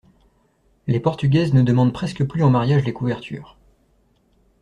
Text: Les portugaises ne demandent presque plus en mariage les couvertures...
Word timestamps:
Les 0.87 0.99
portugaises 0.99 1.53
ne 1.53 1.61
demandent 1.61 1.93
presque 1.93 2.23
plus 2.25 2.41
en 2.43 2.49
mariage 2.49 2.83
les 2.85 2.91
couvertures... 2.91 3.55